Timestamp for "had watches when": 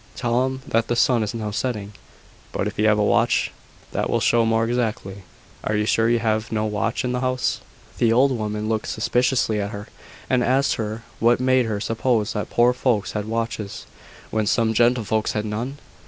13.11-14.47